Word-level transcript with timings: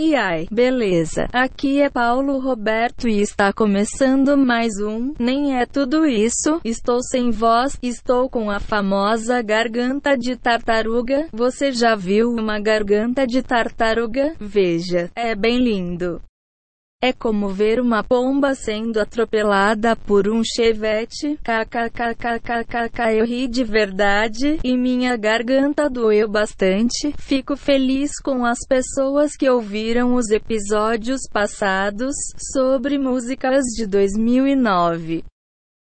E 0.00 0.14
ai, 0.14 0.46
beleza. 0.48 1.28
Aqui 1.32 1.80
é 1.80 1.90
Paulo 1.90 2.38
Roberto 2.38 3.08
e 3.08 3.20
está 3.20 3.52
começando 3.52 4.36
mais 4.36 4.80
um. 4.80 5.12
Nem 5.18 5.58
é 5.58 5.66
tudo 5.66 6.06
isso. 6.06 6.60
Estou 6.64 7.02
sem 7.02 7.32
voz, 7.32 7.76
estou 7.82 8.30
com 8.30 8.48
a 8.48 8.60
famosa 8.60 9.42
garganta 9.42 10.16
de 10.16 10.36
tartaruga. 10.36 11.26
Você 11.32 11.72
já 11.72 11.96
viu 11.96 12.30
uma 12.30 12.60
garganta 12.60 13.26
de 13.26 13.42
tartaruga? 13.42 14.36
Veja, 14.38 15.10
é 15.16 15.34
bem 15.34 15.58
lindo. 15.58 16.22
É 17.00 17.12
como 17.12 17.48
ver 17.48 17.78
uma 17.78 18.02
pomba 18.02 18.56
sendo 18.56 18.98
atropelada 18.98 19.94
por 19.94 20.28
um 20.28 20.42
chevette. 20.42 21.38
KKKKKK 21.44 23.18
eu 23.18 23.24
ri 23.24 23.46
de 23.46 23.62
verdade 23.62 24.58
e 24.64 24.76
minha 24.76 25.16
garganta 25.16 25.88
doeu 25.88 26.28
bastante. 26.28 27.14
Fico 27.16 27.56
feliz 27.56 28.18
com 28.20 28.44
as 28.44 28.58
pessoas 28.68 29.36
que 29.36 29.48
ouviram 29.48 30.16
os 30.16 30.28
episódios 30.30 31.20
passados 31.32 32.16
sobre 32.52 32.98
músicas 32.98 33.62
de 33.76 33.86
2009. 33.86 35.22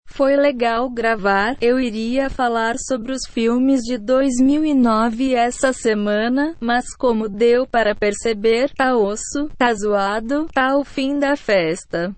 Foi 0.09 0.35
legal 0.35 0.89
gravar. 0.89 1.55
Eu 1.61 1.79
iria 1.79 2.29
falar 2.29 2.75
sobre 2.77 3.11
os 3.11 3.21
filmes 3.29 3.81
de 3.81 3.97
2009 3.97 5.33
essa 5.33 5.71
semana, 5.71 6.55
mas 6.59 6.93
como 6.95 7.29
deu 7.29 7.65
para 7.65 7.95
perceber, 7.95 8.71
tá 8.75 8.97
osso, 8.97 9.49
tá 9.57 9.73
zoado, 9.73 10.47
tá 10.53 10.75
o 10.75 10.83
fim 10.83 11.17
da 11.17 11.35
festa. 11.37 12.13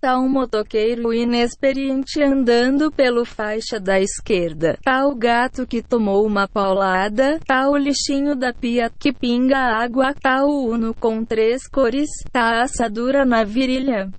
Tá 0.00 0.18
um 0.18 0.30
motoqueiro 0.30 1.12
inexperiente 1.12 2.22
andando 2.22 2.90
pelo 2.90 3.26
faixa 3.26 3.78
da 3.78 4.00
esquerda. 4.00 4.78
Tá 4.82 5.06
o 5.06 5.14
gato 5.14 5.66
que 5.66 5.82
tomou 5.82 6.26
uma 6.26 6.48
paulada. 6.48 7.38
Tá 7.46 7.68
o 7.68 7.76
lixinho 7.76 8.34
da 8.34 8.50
pia 8.50 8.90
que 8.98 9.12
pinga 9.12 9.58
água. 9.58 10.14
Tá 10.14 10.42
o 10.42 10.70
uno 10.70 10.94
com 10.94 11.22
três 11.22 11.68
cores. 11.68 12.08
Tá 12.32 12.60
a 12.60 12.62
assadura 12.62 13.26
na 13.26 13.44
virilha. 13.44 14.10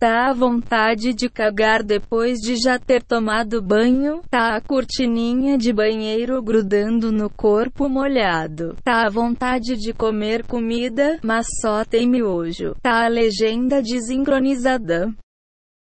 Tá 0.00 0.30
a 0.30 0.32
vontade 0.32 1.12
de 1.12 1.28
cagar 1.28 1.82
depois 1.82 2.38
de 2.38 2.56
já 2.56 2.78
ter 2.78 3.02
tomado 3.02 3.60
banho? 3.60 4.22
Tá 4.30 4.56
a 4.56 4.60
cortininha 4.62 5.58
de 5.58 5.74
banheiro 5.74 6.42
grudando 6.42 7.12
no 7.12 7.28
corpo 7.28 7.86
molhado? 7.86 8.76
Tá 8.82 9.04
a 9.04 9.10
vontade 9.10 9.76
de 9.76 9.92
comer 9.92 10.42
comida, 10.46 11.18
mas 11.22 11.46
só 11.60 11.84
tem 11.84 12.08
miojo? 12.08 12.74
Tá 12.80 13.04
a 13.04 13.08
legenda 13.08 13.82
desincronizada? 13.82 15.12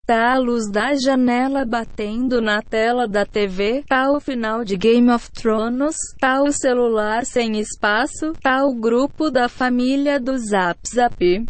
Tá 0.08 0.34
a 0.34 0.40
luz 0.40 0.72
da 0.72 0.96
janela 0.96 1.64
batendo 1.64 2.42
na 2.42 2.64
tela 2.64 3.08
da 3.08 3.28
TV? 3.28 3.84
Tá 3.88 4.12
o 4.12 4.20
final 4.20 4.64
de 4.64 4.76
Game 4.76 5.12
of 5.12 5.30
Thrones? 5.34 5.96
Tá 6.20 6.42
o 6.42 6.52
celular 6.52 7.28
sem 7.28 7.60
espaço? 7.60 8.34
Tá 8.42 8.66
o 8.66 8.74
grupo 8.74 9.30
da 9.30 9.48
família 9.48 10.20
do 10.20 10.36
Zap 10.36 10.80
Zap? 10.92 11.46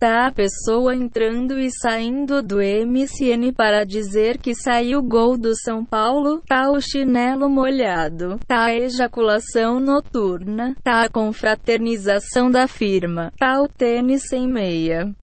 Tá 0.00 0.28
a 0.28 0.32
pessoa 0.32 0.96
entrando 0.96 1.60
e 1.60 1.70
saindo 1.70 2.42
do 2.42 2.56
MCN 2.56 3.52
para 3.52 3.84
dizer 3.84 4.38
que 4.38 4.54
saiu 4.54 5.02
gol 5.02 5.36
do 5.36 5.54
São 5.54 5.84
Paulo, 5.84 6.40
tá 6.48 6.70
o 6.70 6.80
chinelo 6.80 7.50
molhado, 7.50 8.40
tá 8.46 8.64
a 8.64 8.74
ejaculação 8.74 9.78
noturna, 9.78 10.74
tá 10.82 11.02
a 11.02 11.10
confraternização 11.10 12.50
da 12.50 12.66
firma, 12.66 13.30
tá 13.38 13.60
o 13.60 13.68
tênis 13.68 14.22
sem 14.26 14.48
meia. 14.48 15.14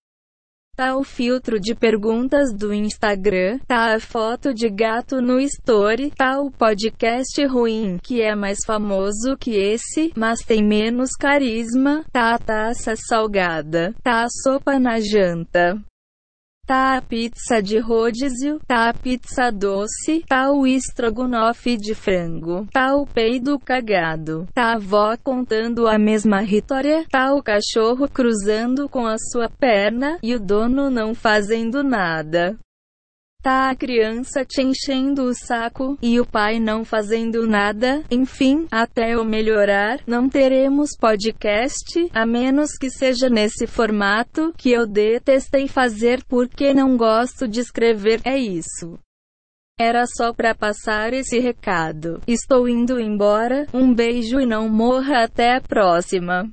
Tá 0.78 0.96
o 0.96 1.04
filtro 1.04 1.60
de 1.60 1.74
perguntas 1.74 2.54
do 2.54 2.72
Instagram, 2.72 3.58
tá 3.68 3.96
a 3.96 4.00
foto 4.00 4.54
de 4.54 4.70
gato 4.70 5.20
no 5.20 5.40
story, 5.40 6.12
tá 6.12 6.40
o 6.40 6.52
podcast 6.52 7.44
ruim, 7.48 7.98
que 8.04 8.22
é 8.22 8.36
mais 8.36 8.60
famoso 8.64 9.36
que 9.40 9.56
esse, 9.56 10.14
mas 10.16 10.42
tem 10.42 10.64
menos 10.64 11.10
carisma, 11.20 12.06
tá 12.12 12.36
a 12.36 12.38
taça 12.38 12.94
salgada, 12.96 13.92
tá 14.04 14.22
a 14.22 14.28
sopa 14.30 14.78
na 14.78 15.00
janta. 15.00 15.82
Tá 16.68 16.98
a 16.98 17.02
pizza 17.02 17.62
de 17.64 17.80
rodízio, 17.80 18.60
tá 18.68 18.90
a 18.90 18.94
pizza 18.94 19.50
doce, 19.50 20.26
tá 20.28 20.52
o 20.52 20.68
estrogonofe 20.68 21.78
de 21.78 21.96
frango, 21.96 22.68
tá 22.74 22.94
o 22.94 23.08
peido 23.08 23.58
cagado, 23.58 24.46
tá 24.54 24.74
a 24.74 24.74
avó 24.74 25.16
contando 25.24 25.88
a 25.88 25.98
mesma 25.98 26.44
história, 26.44 27.06
tá 27.10 27.34
o 27.34 27.42
cachorro 27.42 28.10
cruzando 28.10 28.90
com 28.90 29.08
a 29.08 29.16
sua 29.32 29.48
perna, 29.48 30.18
e 30.22 30.36
o 30.36 30.40
dono 30.42 30.90
não 30.90 31.16
fazendo 31.16 31.82
nada. 31.82 32.58
Tá 33.42 33.70
a 33.70 33.76
criança 33.76 34.44
te 34.44 34.62
enchendo 34.62 35.24
o 35.24 35.34
saco 35.34 35.98
e 36.02 36.20
o 36.20 36.26
pai 36.26 36.60
não 36.60 36.84
fazendo 36.84 37.48
nada. 37.48 38.04
Enfim, 38.12 38.68
até 38.70 39.14
eu 39.14 39.24
melhorar, 39.24 40.02
não 40.06 40.28
teremos 40.28 40.90
podcast, 41.00 42.10
a 42.14 42.26
menos 42.26 42.72
que 42.78 42.90
seja 42.90 43.30
nesse 43.30 43.66
formato 43.66 44.54
que 44.58 44.72
eu 44.72 44.86
detestei 44.86 45.68
fazer 45.68 46.24
porque 46.28 46.74
não 46.74 46.98
gosto 46.98 47.48
de 47.48 47.62
escrever. 47.62 48.20
É 48.26 48.38
isso. 48.38 49.00
Era 49.80 50.06
só 50.08 50.34
para 50.34 50.56
passar 50.56 51.14
esse 51.14 51.38
recado. 51.38 52.20
Estou 52.28 52.68
indo 52.68 53.00
embora. 53.00 53.68
Um 53.72 53.94
beijo 53.94 54.40
e 54.40 54.46
não 54.46 54.68
morra 54.68 55.24
até 55.24 55.56
a 55.56 55.62
próxima. 55.62 56.50